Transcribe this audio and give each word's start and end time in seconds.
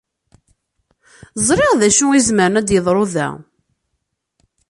Ẓriɣ 1.47 1.71
d 1.79 1.81
acu 1.87 2.05
ay 2.11 2.17
izemren 2.19 2.59
ad 2.59 2.69
yeḍru 2.73 3.05
da. 3.13 3.27